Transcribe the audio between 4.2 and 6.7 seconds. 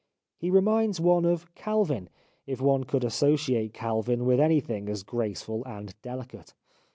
with any thing that is graceful and delicate.